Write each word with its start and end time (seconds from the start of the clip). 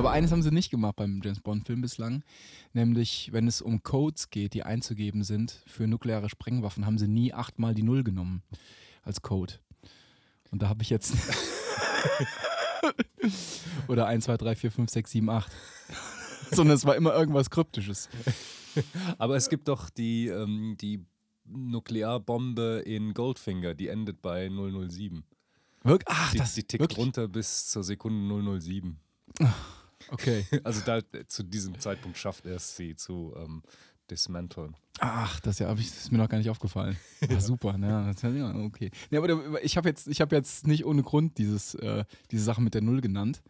Aber 0.00 0.12
eines 0.12 0.32
haben 0.32 0.42
sie 0.42 0.50
nicht 0.50 0.70
gemacht 0.70 0.96
beim 0.96 1.20
James 1.22 1.40
Bond-Film 1.40 1.82
bislang, 1.82 2.24
nämlich 2.72 3.28
wenn 3.34 3.46
es 3.46 3.60
um 3.60 3.82
Codes 3.82 4.30
geht, 4.30 4.54
die 4.54 4.62
einzugeben 4.62 5.24
sind 5.24 5.62
für 5.66 5.86
nukleare 5.86 6.30
Sprengwaffen, 6.30 6.86
haben 6.86 6.96
sie 6.96 7.06
nie 7.06 7.34
achtmal 7.34 7.74
die 7.74 7.82
Null 7.82 8.02
genommen 8.02 8.42
als 9.02 9.20
Code. 9.20 9.56
Und 10.50 10.62
da 10.62 10.70
habe 10.70 10.82
ich 10.82 10.88
jetzt. 10.88 11.12
Oder 13.88 14.06
1, 14.06 14.24
2, 14.24 14.38
3, 14.38 14.56
4, 14.56 14.72
5, 14.72 14.90
6, 14.90 15.10
7, 15.10 15.28
8. 15.28 15.52
Sondern 16.50 16.76
es 16.76 16.86
war 16.86 16.96
immer 16.96 17.12
irgendwas 17.12 17.50
Kryptisches. 17.50 18.08
Aber 19.18 19.36
es 19.36 19.50
gibt 19.50 19.68
doch 19.68 19.90
die, 19.90 20.28
ähm, 20.28 20.78
die 20.80 21.04
Nuklearbombe 21.44 22.82
in 22.86 23.12
Goldfinger, 23.12 23.74
die 23.74 23.88
endet 23.88 24.22
bei 24.22 24.48
007. 24.48 25.24
Wirk 25.82 26.04
Ach, 26.06 26.32
die, 26.32 26.38
das 26.38 26.54
die 26.54 26.62
tickt 26.62 26.80
wirklich? 26.80 26.98
runter 26.98 27.28
bis 27.28 27.68
zur 27.68 27.84
Sekunde 27.84 28.58
007. 28.62 28.98
Okay. 30.08 30.44
Also 30.64 30.80
da, 30.84 31.00
zu 31.26 31.42
diesem 31.42 31.78
Zeitpunkt 31.78 32.18
schafft 32.18 32.46
er 32.46 32.56
es, 32.56 32.76
sie 32.76 32.96
zu 32.96 33.34
ähm, 33.36 33.62
dismanteln. 34.10 34.76
Ach, 34.98 35.40
das, 35.40 35.58
ja, 35.58 35.68
hab 35.68 35.78
ich, 35.78 35.88
das 35.88 35.98
ist 35.98 36.12
mir 36.12 36.18
noch 36.18 36.28
gar 36.28 36.38
nicht 36.38 36.50
aufgefallen. 36.50 36.96
Ja, 37.28 37.40
super. 37.40 37.76
Ja, 37.80 38.12
das, 38.12 38.22
ja, 38.22 38.54
okay. 38.54 38.90
Nee, 39.10 39.18
aber 39.18 39.62
ich 39.62 39.76
habe 39.76 39.88
jetzt, 39.88 40.08
ich 40.08 40.20
hab 40.20 40.32
jetzt 40.32 40.66
nicht 40.66 40.84
ohne 40.84 41.02
Grund 41.02 41.38
dieses, 41.38 41.74
äh, 41.74 42.04
diese 42.30 42.44
Sache 42.44 42.60
mit 42.60 42.74
der 42.74 42.82
Null 42.82 43.00
genannt. 43.00 43.42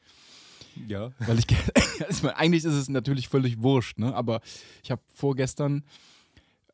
Ja. 0.87 1.13
Weil 1.19 1.39
ich, 1.39 1.47
meine, 2.23 2.37
eigentlich 2.37 2.65
ist 2.65 2.75
es 2.75 2.89
natürlich 2.89 3.29
völlig 3.29 3.63
wurscht, 3.63 3.99
ne? 3.99 4.15
aber 4.15 4.41
ich 4.83 4.91
habe 4.91 5.03
vorgestern, 5.13 5.85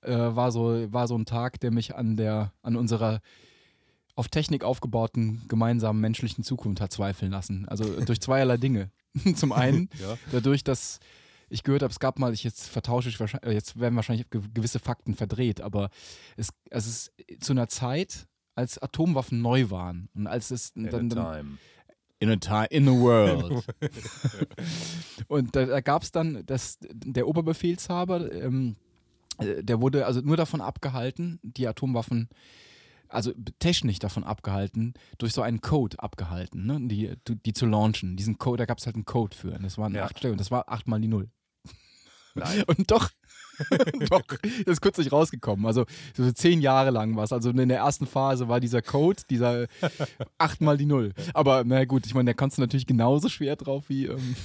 äh, 0.03 0.13
war, 0.15 0.53
so, 0.53 0.93
war 0.93 1.09
so 1.09 1.17
ein 1.17 1.27
Tag, 1.27 1.61
der 1.61 1.71
mich 1.71 1.95
an, 1.95 2.17
der, 2.17 2.53
an 2.63 2.77
unserer 2.77 3.21
auf 4.17 4.29
Technik 4.29 4.65
aufgebauten 4.65 5.43
gemeinsamen 5.47 6.01
menschlichen 6.01 6.43
Zukunft 6.43 6.81
hat 6.81 6.91
zweifeln 6.93 7.31
lassen. 7.31 7.69
Also 7.69 8.01
durch 8.05 8.21
zweierlei 8.21 8.57
Dinge. 8.57 8.91
Zum 9.37 9.53
einen 9.53 9.89
Ja. 10.01 10.17
dadurch, 10.33 10.65
dass 10.65 10.99
ich 11.49 11.63
gehört 11.63 11.83
habe, 11.83 11.93
es 11.93 12.01
gab 12.01 12.19
mal, 12.19 12.33
ich 12.35 12.43
jetzt 12.43 12.67
vertausche 12.67 13.09
ich 13.09 13.21
wahrscheinlich, 13.21 13.53
jetzt 13.55 13.79
werden 13.79 13.95
wahrscheinlich 13.95 14.29
ge- 14.31 14.43
gewisse 14.53 14.81
Fakten 14.81 15.15
verdreht, 15.15 15.61
aber 15.61 15.91
es, 16.37 16.49
es 16.71 16.87
ist 16.89 17.13
zu 17.41 17.53
einer 17.53 17.69
Zeit, 17.69 18.27
als 18.57 18.79
Atomwaffen 18.79 19.41
neu 19.43 19.71
waren 19.71 20.09
und 20.15 20.27
als 20.27 20.51
es 20.51 20.73
At 20.77 20.93
dann, 20.93 21.09
dann 21.11 21.59
in 22.19 22.31
a 22.31 22.37
time, 22.37 22.67
in 22.71 22.89
a 22.89 22.93
world. 22.93 23.65
und 25.29 25.55
da, 25.55 25.67
da 25.67 25.81
gab 25.81 26.03
es 26.03 26.11
dann, 26.11 26.45
dass 26.47 26.79
der 26.81 27.29
Oberbefehlshaber, 27.29 28.33
ähm, 28.33 28.77
äh, 29.39 29.63
der 29.63 29.81
wurde 29.81 30.07
also 30.07 30.21
nur 30.21 30.37
davon 30.37 30.61
abgehalten, 30.61 31.39
die 31.43 31.69
Atomwaffen, 31.69 32.29
also 33.09 33.33
technisch 33.59 33.99
davon 33.99 34.25
abgehalten, 34.25 34.95
durch 35.19 35.33
so 35.33 35.43
einen 35.43 35.61
Code 35.61 35.99
abgehalten, 36.01 36.67
ne? 36.67 36.79
die, 36.83 37.15
die 37.27 37.53
zu 37.53 37.67
launchen. 37.67 38.17
Diesen 38.17 38.39
Code, 38.39 38.59
da 38.59 38.65
gab 38.67 38.79
es 38.79 38.87
halt 38.87 38.97
einen 38.97 39.05
Code 39.05 39.37
für. 39.37 39.53
Und 39.53 39.63
das 39.63 39.79
waren 39.79 39.95
Ja. 39.95 40.05
acht 40.05 40.19
Stellen 40.19 40.33
und 40.33 40.41
das 40.41 40.51
war 40.51 40.71
achtmal 40.71 41.01
die 41.01 41.09
Null. 41.09 41.31
Nein. 42.35 42.65
Und 42.67 42.91
doch, 42.91 43.11
doch, 44.11 44.23
das 44.27 44.41
ist 44.67 44.81
kürzlich 44.83 45.11
rausgekommen. 45.13 45.65
Also 45.67 45.87
so 46.15 46.31
zehn 46.33 46.61
Jahre 46.61 46.91
lang 46.91 47.17
war 47.17 47.25
es. 47.25 47.33
Also 47.33 47.51
in 47.51 47.69
der 47.69 47.79
ersten 47.79 48.07
Phase 48.07 48.49
war 48.49 48.61
dieser 48.61 48.83
Code, 48.83 49.23
dieser 49.31 49.67
achtmal 50.39 50.77
die 50.77 50.85
Null. 50.87 51.13
Aber 51.33 51.65
na 51.65 51.85
gut, 51.87 52.05
ich 52.07 52.15
meine, 52.15 52.31
da 52.31 52.35
kannst 52.35 52.59
du 52.59 52.63
natürlich 52.63 52.87
genauso 52.87 53.29
schwer 53.31 53.57
drauf 53.57 53.85
wie, 53.89 54.07
ähm, 54.07 54.37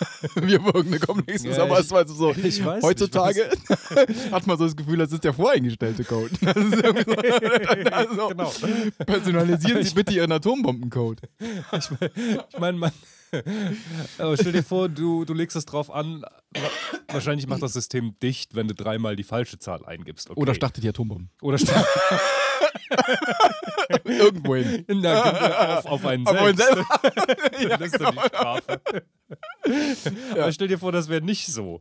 auf 0.24 0.42
irgendeine 0.42 0.98
Komplexes. 0.98 1.56
Ja, 1.56 1.64
aber 1.64 1.74
ich- 1.78 1.84
es 1.86 1.90
war 1.90 2.06
so, 2.08 2.32
ich 2.32 2.64
weiß 2.64 2.82
heutzutage 2.82 3.50
hat 4.32 4.46
man 4.46 4.56
so 4.58 4.64
das 4.64 4.76
Gefühl, 4.76 4.96
das 4.98 5.12
ist 5.12 5.24
der 5.24 5.34
voreingestellte 5.34 6.04
Code. 6.04 6.30
So, 6.40 7.90
also, 7.92 8.28
Genau. 8.28 8.52
Personalisieren 9.06 9.82
Sie 9.84 9.94
bitte 9.94 10.14
Ihren 10.14 10.32
Atombombencode. 10.32 11.20
Ich 11.72 12.58
meine, 12.58 12.78
man. 12.78 12.92
Aber 14.18 14.36
stell 14.36 14.52
dir 14.52 14.62
vor, 14.62 14.88
du, 14.88 15.24
du 15.24 15.34
legst 15.34 15.56
es 15.56 15.64
drauf 15.66 15.90
an. 15.90 16.22
wa- 16.22 16.30
Wahrscheinlich 17.08 17.46
macht 17.48 17.62
das 17.62 17.72
System 17.72 18.14
dicht, 18.24 18.54
wenn 18.54 18.66
du 18.68 18.74
dreimal 18.74 19.16
die 19.16 19.24
falsche 19.24 19.58
Zahl 19.58 19.84
eingibst. 19.84 20.30
Okay. 20.30 20.40
Oder 20.40 20.54
startet 20.54 20.82
die 20.82 20.88
Atombomben. 20.88 21.30
Oder 21.42 21.58
startet 21.58 21.86
Irgendwohin. 24.04 24.84
Na, 24.88 25.78
auf, 25.78 25.86
auf 25.86 26.06
einen 26.06 26.26
Aber 26.26 26.54
selbst. 26.54 26.64
selber. 26.64 26.86
das 27.78 27.80
ist 27.92 28.00
dann 28.00 28.14
die 28.14 28.20
Strafe. 28.20 28.82
Aber 30.32 30.52
stell 30.52 30.68
dir 30.68 30.78
vor, 30.78 30.92
das 30.92 31.08
wäre 31.08 31.22
nicht 31.22 31.46
so. 31.46 31.80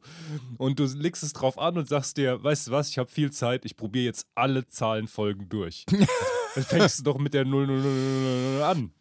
Und 0.58 0.80
du 0.80 0.86
legst 0.86 1.24
es 1.24 1.34
drauf 1.34 1.58
an 1.58 1.78
und 1.78 1.88
sagst 1.88 2.18
dir, 2.18 2.44
weißt 2.44 2.68
du 2.68 2.72
was, 2.72 2.90
ich 2.90 2.98
habe 2.98 3.10
viel 3.10 3.32
Zeit, 3.32 3.66
ich 3.66 3.76
probiere 3.76 4.06
jetzt 4.06 4.28
alle 4.36 4.68
Zahlenfolgen 4.68 5.50
durch. 5.50 5.86
Dann 6.56 6.64
fängst 6.64 7.00
du 7.00 7.04
doch 7.04 7.18
mit 7.18 7.34
der 7.34 7.46
0000 7.46 8.62
an. 8.64 8.92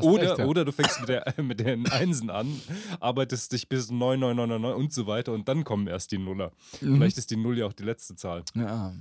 Oder, 0.00 0.22
recht, 0.30 0.38
ja. 0.38 0.44
oder 0.46 0.64
du 0.64 0.72
fängst 0.72 1.00
mit, 1.00 1.08
der, 1.08 1.34
mit 1.42 1.60
den 1.60 1.88
Einsen 1.90 2.30
an, 2.30 2.60
arbeitest 3.00 3.52
dich 3.52 3.68
bis 3.68 3.90
9999 3.90 4.84
und 4.84 4.92
so 4.92 5.06
weiter 5.06 5.32
und 5.32 5.48
dann 5.48 5.64
kommen 5.64 5.86
erst 5.86 6.12
die 6.12 6.18
Nuller. 6.18 6.52
Mhm. 6.80 6.96
Vielleicht 6.96 7.18
ist 7.18 7.30
die 7.30 7.36
Null 7.36 7.58
ja 7.58 7.66
auch 7.66 7.72
die 7.72 7.84
letzte 7.84 8.16
Zahl. 8.16 8.42
Ja. 8.54 8.92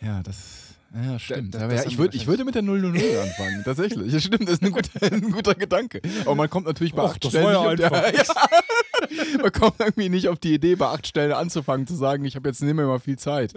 Ja, 0.00 0.22
das. 0.22 0.74
Ja, 0.94 1.18
stimmt. 1.18 1.54
da- 1.54 1.62
Aber 1.64 1.72
das 1.74 1.84
ja, 1.84 1.90
ich, 1.90 1.98
würd, 1.98 2.14
ich 2.14 2.26
würde 2.26 2.44
mit 2.44 2.54
der 2.54 2.62
000 2.62 2.86
anfangen, 3.22 3.62
tatsächlich. 3.64 4.12
Ja, 4.12 4.20
stimmt, 4.20 4.42
das 4.48 4.54
ist 4.54 4.62
ein 4.62 4.70
guter, 4.70 5.02
ein 5.12 5.30
guter 5.32 5.54
Gedanke. 5.54 6.00
Aber 6.22 6.34
man 6.34 6.48
kommt 6.50 6.66
natürlich 6.66 6.92
bei 6.94 7.02
Och, 7.02 7.10
acht 7.10 7.24
Stellen 7.24 7.46
ja 7.46 7.74
die, 7.74 7.82
ja, 7.82 9.38
Man 9.42 9.52
kommt 9.52 9.80
irgendwie 9.80 10.08
nicht 10.08 10.28
auf 10.28 10.38
die 10.38 10.54
Idee, 10.54 10.76
bei 10.76 10.86
acht 10.86 11.06
Stellen 11.06 11.32
anzufangen, 11.32 11.86
zu 11.86 11.96
sagen, 11.96 12.24
ich 12.24 12.36
habe 12.36 12.48
jetzt 12.48 12.62
nicht 12.62 12.74
mehr 12.74 12.86
mal 12.86 13.00
viel 13.00 13.18
Zeit. 13.18 13.54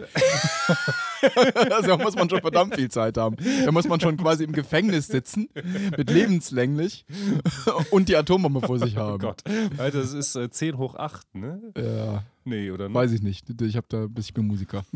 also 1.71 1.87
da 1.87 1.97
muss 1.97 2.15
man 2.15 2.29
schon 2.29 2.41
verdammt 2.41 2.75
viel 2.75 2.89
Zeit 2.89 3.17
haben. 3.17 3.35
Da 3.65 3.71
muss 3.71 3.87
man 3.87 3.99
schon 3.99 4.17
quasi 4.17 4.43
im 4.43 4.51
Gefängnis 4.51 5.07
sitzen, 5.07 5.49
mit 5.97 6.09
lebenslänglich 6.09 7.05
und 7.91 8.09
die 8.09 8.15
Atombombe 8.15 8.61
vor 8.61 8.79
sich 8.79 8.95
Oh 8.97 9.01
haben. 9.01 9.19
Gott. 9.19 9.43
Alter, 9.77 9.99
das 10.01 10.13
ist 10.13 10.35
äh, 10.35 10.49
10 10.49 10.77
hoch 10.77 10.95
8, 10.95 11.35
ne? 11.35 11.61
Ja, 11.77 12.23
Nee, 12.45 12.71
oder? 12.71 12.93
weiß 12.93 13.11
ich 13.11 13.21
nicht. 13.21 13.49
Ich 13.61 13.75
habe 13.75 13.87
da, 13.89 14.07
ich 14.17 14.33
bin 14.33 14.47
Musiker. 14.47 14.85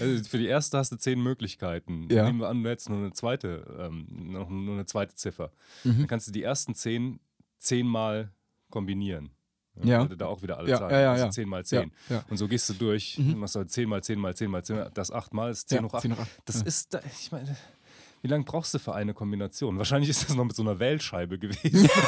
Also 0.00 0.24
für 0.24 0.38
die 0.38 0.46
erste 0.46 0.78
hast 0.78 0.92
du 0.92 0.96
10 0.96 1.20
Möglichkeiten. 1.22 2.08
Ja. 2.10 2.24
Nehmen 2.26 2.40
wir 2.40 2.48
an, 2.48 2.62
du 2.62 2.70
hättest 2.70 2.88
nur 2.90 2.98
eine 2.98 3.12
zweite, 3.12 3.64
ähm, 3.78 4.06
noch 4.10 4.48
nur 4.48 4.74
eine 4.74 4.86
zweite 4.86 5.14
Ziffer. 5.14 5.50
Mhm. 5.84 5.98
Dann 5.98 6.06
kannst 6.08 6.28
du 6.28 6.32
die 6.32 6.42
ersten 6.42 6.74
10 6.74 7.20
zehnmal 7.58 8.30
kombinieren. 8.70 9.30
Ja. 9.84 10.00
Weil 10.00 10.08
du 10.08 10.16
da 10.16 10.26
auch 10.26 10.42
wieder 10.42 10.58
alle 10.58 10.68
Ja, 10.70 10.78
Zahlen 10.78 10.92
ja, 10.92 11.00
ja, 11.00 11.12
also 11.12 11.24
ja. 11.26 11.30
10 11.30 11.48
mal 11.48 11.64
10. 11.64 11.92
Ja, 12.08 12.16
ja. 12.16 12.24
Und 12.28 12.36
so 12.36 12.48
gehst 12.48 12.68
du 12.68 12.74
durch, 12.74 13.18
Mhm. 13.18 13.38
machst 13.38 13.54
halt 13.56 13.70
10 13.70 13.88
mal 13.88 14.02
10 14.02 14.18
mal 14.18 14.34
10 14.34 14.50
mal 14.50 14.62
10, 14.64 14.76
mal- 14.76 14.90
das 14.94 15.10
8 15.10 15.32
mal 15.34 15.50
ist 15.50 15.68
10 15.68 15.78
Ja, 15.78 15.84
hoch 15.84 15.94
8. 15.94 16.02
10 16.02 16.12
hoch 16.16 16.20
acht. 16.20 16.28
Das 16.44 16.60
Ja. 16.60 16.66
ist, 16.66 16.94
da, 16.94 17.00
ich 17.20 17.30
meine, 17.32 17.56
wie 18.22 18.28
lange 18.28 18.44
brauchst 18.44 18.74
du 18.74 18.78
für 18.78 18.94
eine 18.94 19.14
Kombination? 19.14 19.78
Wahrscheinlich 19.78 20.10
ist 20.10 20.28
das 20.28 20.36
noch 20.36 20.44
mit 20.44 20.54
so 20.54 20.62
einer 20.62 20.78
Wählscheibe 20.78 21.38
gewesen. 21.38 21.88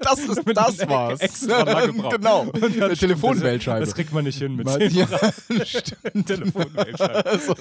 Das, 0.00 0.18
ist, 0.18 0.44
Mit 0.46 0.56
das 0.56 0.86
war's. 0.88 1.20
extra 1.20 1.62
lange 1.62 1.92
braucht. 1.94 2.16
genau. 2.16 2.50
Eine 2.52 2.94
Telefonwählscheibe. 2.96 3.80
Das, 3.80 3.90
das 3.90 3.94
kriegt 3.94 4.12
man 4.12 4.24
nicht 4.24 4.38
hin 4.38 4.54
mit 4.56 4.66
Mal- 4.66 4.78
10 4.78 4.90
ja, 4.90 5.06
8 5.06 6.26
Telefonwählscheibe. 6.26 7.38
so, 7.38 7.54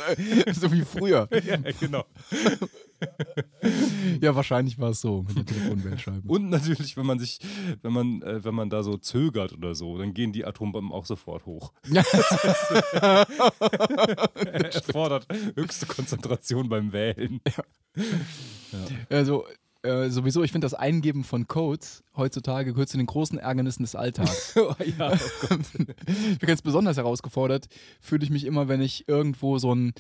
so 0.52 0.72
wie 0.72 0.82
früher. 0.82 1.30
ja, 1.32 1.58
genau. 1.80 2.04
Ja, 4.22 4.36
wahrscheinlich 4.36 4.78
war 4.80 4.92
es 4.92 5.02
so 5.02 5.24
mit 5.24 5.38
der 5.38 5.46
Telefonwählscheibe. 5.46 6.28
Und 6.28 6.50
natürlich, 6.50 6.98
wenn 6.98 7.06
man 7.06 7.20
sich, 7.20 7.40
wenn 7.82 7.94
man, 7.94 8.22
äh, 8.22 8.44
wenn 8.44 8.54
man 8.54 8.70
da 8.70 8.84
so 8.84 8.98
zögert 8.98 9.54
oder 9.54 9.76
so, 9.76 9.98
dann 9.98 10.14
gehen 10.14 10.32
die 10.32 10.46
Atombomben 10.46 10.92
auch 10.92 11.06
sofort 11.06 11.46
hoch. 11.46 11.74
Ja. 11.90 12.04
Erfordert 14.36 15.28
höchste 15.56 15.86
Konzentration 15.86 16.70
beim 16.70 16.92
Wählen. 16.92 17.42
Also, 19.10 19.46
äh, 19.84 20.10
sowieso, 20.10 20.44
ich 20.44 20.52
finde 20.52 20.66
das 20.66 20.74
Eingeben 20.74 21.24
von 21.24 21.48
Codes 21.48 22.04
heutzutage 22.16 22.72
gehört 22.72 22.90
zu 22.90 22.98
den 22.98 23.06
großen 23.06 23.38
Ärgernissen 23.38 23.84
des 23.84 23.96
Alltags. 23.96 24.56
Oh, 24.56 24.74
ja, 24.98 25.14
ich 25.14 26.40
bin 26.40 26.48
ganz 26.48 26.62
besonders 26.62 26.96
herausgefordert, 26.96 27.68
fühle 28.00 28.24
ich 28.24 28.30
mich 28.30 28.46
immer, 28.46 28.70
wenn 28.70 28.82
ich 28.82 29.10
irgendwo 29.10 29.58
so 29.58 29.72
einen 29.72 29.94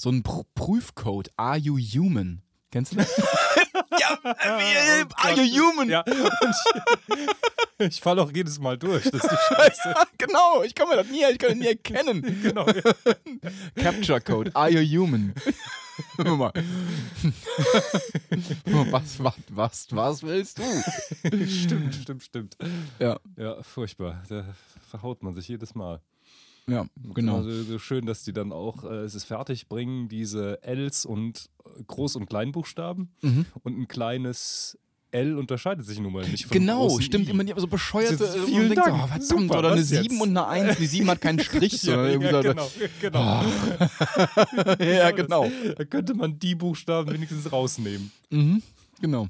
so 0.00 0.08
einen 0.10 0.22
Pr 0.22 0.44
Prüfcode, 0.54 1.28
Are 1.36 1.56
you 1.58 1.76
human? 1.76 2.42
Kennst 2.70 2.92
du 2.92 2.96
das? 2.96 3.16
ja, 4.00 4.18
äh, 4.24 5.04
are 5.16 5.42
you 5.42 5.72
human? 5.72 5.88
Ja, 5.88 6.04
ich, 6.06 7.78
ich 7.78 8.00
falle 8.00 8.22
auch 8.22 8.30
jedes 8.30 8.58
Mal 8.60 8.78
durch. 8.78 9.04
Das 9.04 9.14
ist 9.14 9.30
die 9.30 9.54
Scheiße. 9.54 9.94
genau, 10.18 10.62
ich 10.62 10.74
kann 10.74 10.88
mir 10.88 10.96
das 10.96 11.08
nie, 11.08 11.24
ich 11.30 11.38
kann 11.38 11.50
das 11.50 11.58
nie 11.58 11.66
erkennen. 11.66 12.22
Genau. 12.42 12.66
Capture 13.74 14.20
Code, 14.20 14.54
are 14.54 14.70
you 14.70 15.02
human? 15.02 15.34
Guck 16.16 16.38
mal. 16.38 16.52
was, 18.66 19.18
was, 19.24 19.34
was, 19.50 19.86
was 19.90 20.22
willst 20.22 20.58
du? 20.58 20.62
Stimmt, 21.48 21.94
stimmt, 21.94 22.22
stimmt. 22.22 22.56
Ja, 23.00 23.18
Ja, 23.36 23.62
furchtbar. 23.62 24.22
Da 24.28 24.44
verhaut 24.90 25.22
man 25.22 25.34
sich 25.34 25.48
jedes 25.48 25.74
Mal. 25.74 26.00
Ja, 26.68 26.86
genau. 27.14 27.38
Also 27.38 27.62
so 27.62 27.78
schön, 27.78 28.06
dass 28.06 28.22
die 28.24 28.32
dann 28.32 28.52
auch 28.52 28.84
äh, 28.84 28.98
es 29.04 29.14
ist 29.14 29.24
fertig 29.24 29.68
bringen, 29.68 30.08
diese 30.08 30.60
Ls 30.62 31.04
und 31.06 31.48
äh, 31.64 31.82
Groß- 31.82 32.16
und 32.16 32.26
Kleinbuchstaben. 32.28 33.10
Mhm. 33.22 33.46
Und 33.62 33.78
ein 33.78 33.88
kleines 33.88 34.78
L 35.10 35.38
unterscheidet 35.38 35.86
sich 35.86 35.98
nun 36.00 36.12
mal 36.12 36.28
nicht 36.28 36.44
von 36.44 36.52
Genau, 36.58 37.00
stimmt 37.00 37.28
I. 37.28 37.30
immer 37.30 37.42
die 37.42 37.54
so 37.56 37.66
bescheuerte. 37.66 38.24
Äh, 38.24 38.40
vielen 38.44 38.68
man 38.68 38.68
denkt 38.68 38.84
so, 38.84 38.90
Dank. 38.90 39.02
oh, 39.02 39.06
verdammt, 39.06 39.24
Super, 39.24 39.58
oder 39.60 39.72
eine 39.72 39.80
was 39.80 39.88
7 39.88 40.02
jetzt? 40.02 40.20
und 40.20 40.36
eine 40.36 40.46
1. 40.46 40.76
Die 40.78 40.86
7 40.86 41.10
hat 41.10 41.20
keinen 41.22 41.40
Strich, 41.40 41.82
Ja, 41.84 42.06
ja, 42.08 42.16
genau, 42.40 42.70
genau. 43.00 43.42
Ja, 44.84 45.10
genau. 45.12 45.44
Das, 45.64 45.74
da 45.76 45.84
könnte 45.84 46.14
man 46.14 46.38
die 46.38 46.54
Buchstaben 46.54 47.10
wenigstens 47.12 47.50
rausnehmen. 47.50 48.10
Mhm, 48.30 48.62
genau. 49.00 49.28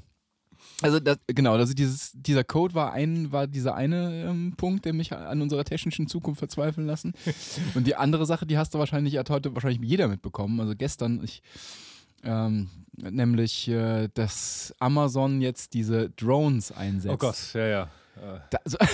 Also 0.81 0.99
das, 0.99 1.17
genau, 1.27 1.53
also 1.53 1.73
dieses, 1.73 2.11
dieser 2.13 2.43
Code 2.43 2.73
war 2.73 2.93
ein, 2.93 3.31
war 3.31 3.47
dieser 3.47 3.75
eine 3.75 4.29
ähm, 4.29 4.53
Punkt, 4.55 4.85
der 4.85 4.93
mich 4.93 5.11
an 5.13 5.41
unserer 5.41 5.65
technischen 5.65 6.07
Zukunft 6.07 6.39
verzweifeln 6.39 6.87
lassen. 6.87 7.13
Und 7.75 7.85
die 7.85 7.95
andere 7.95 8.25
Sache, 8.25 8.45
die 8.45 8.57
hast 8.57 8.73
du 8.73 8.79
wahrscheinlich, 8.79 9.17
hat 9.17 9.29
heute 9.29 9.53
wahrscheinlich 9.53 9.81
jeder 9.81 10.07
mitbekommen. 10.07 10.59
Also 10.59 10.73
gestern, 10.75 11.21
ich, 11.23 11.41
ähm, 12.23 12.69
nämlich, 12.95 13.67
äh, 13.67 14.07
dass 14.13 14.73
Amazon 14.79 15.41
jetzt 15.41 15.73
diese 15.73 16.09
Drones 16.11 16.71
einsetzt. 16.71 17.13
Oh 17.13 17.17
Gott, 17.17 17.53
ja, 17.53 17.67
ja. 17.67 17.83
Äh, 18.15 18.39
Da, 18.49 18.57
also, 18.63 18.77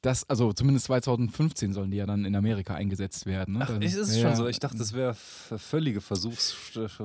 das, 0.00 0.28
also 0.30 0.52
zumindest 0.52 0.86
2015 0.86 1.72
sollen 1.72 1.90
die 1.90 1.96
ja 1.96 2.06
dann 2.06 2.24
in 2.24 2.36
Amerika 2.36 2.74
eingesetzt 2.74 3.26
werden. 3.26 3.54
Ne? 3.58 3.66
Ach, 3.68 3.80
ist 3.80 3.96
es 3.96 4.16
ja, 4.16 4.22
schon 4.28 4.36
so? 4.36 4.46
Ich 4.46 4.60
dachte, 4.60 4.78
das 4.78 4.92
wäre 4.92 5.14
völlige 5.14 6.00
Versuchs. 6.00 6.54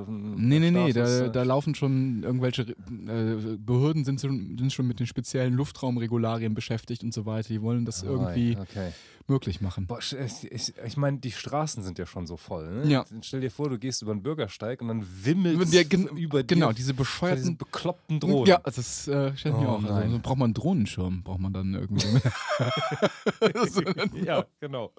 Nee, 0.06 0.60
nee, 0.60 0.70
nee, 0.70 0.92
da, 0.92 1.04
Status, 1.06 1.32
da 1.32 1.42
äh, 1.42 1.44
laufen 1.44 1.74
schon 1.74 2.22
irgendwelche 2.22 2.62
äh, 2.62 3.56
Behörden 3.58 4.04
sind 4.04 4.20
schon, 4.20 4.56
sind 4.58 4.72
schon 4.72 4.86
mit 4.86 5.00
den 5.00 5.06
speziellen 5.08 5.54
Luftraumregularien 5.54 6.54
beschäftigt 6.54 7.02
und 7.02 7.12
so 7.12 7.26
weiter. 7.26 7.48
Die 7.48 7.62
wollen 7.62 7.84
das 7.84 8.02
irgendwie 8.04 8.56
Ah, 8.56 8.62
Okay. 8.62 8.92
möglich 9.26 9.60
machen. 9.60 9.86
Boah, 9.88 9.98
ich, 9.98 10.14
ich, 10.52 10.74
ich 10.86 10.96
meine, 10.96 11.18
die 11.18 11.32
Straßen 11.32 11.82
sind 11.82 11.98
ja 11.98 12.06
schon 12.06 12.26
so 12.26 12.36
voll. 12.36 12.70
Ne? 12.84 12.90
Ja. 12.90 13.04
Stell 13.22 13.40
dir 13.40 13.50
vor, 13.50 13.70
du 13.70 13.78
gehst 13.78 14.02
über 14.02 14.14
den 14.14 14.22
Bürgersteig 14.22 14.80
und 14.82 14.88
dann 14.88 15.04
wimmelt 15.24 15.72
Ja, 15.72 15.82
gen- 15.82 16.06
über 16.08 16.42
Genau, 16.44 16.72
diese 16.72 16.94
bescheuerten. 16.94 17.56
bekloppten 17.56 18.20
Drohnen. 18.20 18.46
Ja, 18.46 18.58
das 18.64 19.08
äh, 19.08 19.36
stellt 19.36 19.56
mir 19.58 19.66
Oh 19.68 19.72
auch. 19.72 19.84
Also, 19.84 20.18
braucht 20.20 20.38
man 20.38 20.46
einen 20.48 20.54
Drohnenschirm, 20.54 21.22
braucht 21.24 21.40
man 21.40 21.52
dann 21.52 21.74
irgendwie. 21.74 22.06
ja, 24.24 24.44
genau. 24.60 24.92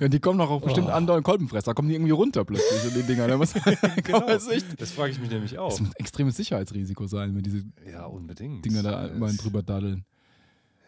ja, 0.00 0.08
die 0.08 0.20
kommen 0.20 0.38
doch 0.38 0.50
auch 0.50 0.62
bestimmt 0.62 0.88
Oh. 0.88 0.92
andauernd 0.92 1.24
Kolbenfresser, 1.24 1.74
kommen 1.74 1.88
die 1.88 1.94
irgendwie 1.94 2.12
runter 2.12 2.44
plötzlich 2.44 2.84
in 2.84 2.94
den 2.94 3.06
Dinger. 3.06 3.28
Da 3.28 3.36
muss, 3.36 3.52
genau. 4.04 4.20
das, 4.26 4.48
Das 4.78 4.90
frage 4.92 5.12
ich 5.12 5.18
mich 5.18 5.30
nämlich 5.30 5.58
auch. 5.58 5.70
das 5.70 5.80
muss 5.80 5.90
ein 5.90 5.96
extremes 5.96 6.36
Sicherheitsrisiko 6.36 7.06
sein, 7.06 7.34
wenn 7.34 7.42
diese 7.42 7.64
Ja, 7.90 8.06
unbedingt. 8.06 8.64
Dinger 8.64 8.82
da 8.82 9.06
immer 9.06 9.32
drüber 9.32 9.62
daddeln. 9.62 10.04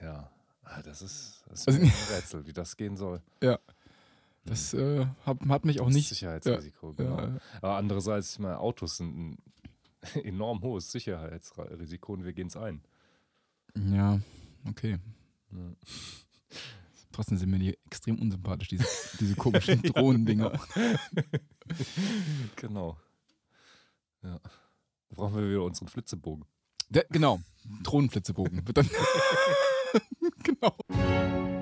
Ja, 0.02 0.31
Ah, 0.70 0.82
das 0.82 1.00
ist, 1.00 1.43
das 1.49 1.61
ist 1.61 1.69
Also- 1.69 1.81
ein 1.81 1.93
Rätsel, 2.14 2.46
wie 2.46 2.52
das 2.52 2.76
gehen 2.76 2.94
soll. 2.96 3.23
Das 4.44 4.75
äh, 4.75 5.06
hat, 5.25 5.38
hat 5.49 5.64
mich 5.64 5.81
auch 5.81 5.87
Das 5.87 5.94
nicht. 5.94 6.08
Sicherheitsrisiko, 6.11 6.93
genau. 6.93 7.19
Ja, 7.19 7.38
Aber 7.62 7.76
andererseits, 7.76 8.34
ich 8.34 8.38
meine, 8.38 8.58
Autos 8.58 8.99
sind 8.99 9.17
ein 9.19 9.38
enorm 10.25 10.61
hohes 10.62 10.93
Sicherheitsrisiko 10.93 12.12
und 12.12 12.25
wir 12.25 12.32
gehen 12.34 12.49
es 12.49 12.56
ein. 12.56 12.82
ja, 13.75 14.20
okay. 14.69 14.99
Ja. 15.53 15.73
Trotzdem 17.12 17.39
sind 17.39 17.50
mir 17.50 17.59
die 17.59 17.77
extrem 17.87 18.19
unsympathisch, 18.21 18.69
diese, 18.69 18.85
diese 19.19 19.35
komischen 19.35 19.83
Drohnendinger. 19.83 20.61
Genau. 22.56 22.97
Ja. 24.23 24.39
Da 24.41 25.15
brauchen 25.17 25.37
wir 25.37 25.50
wieder 25.50 25.65
unseren 25.65 25.89
Flitzebogen. 25.89 26.47
Der, 26.89 27.05
genau, 27.11 27.41
Drohnenflitzebogen. 27.83 28.65
Genau. 30.43 31.57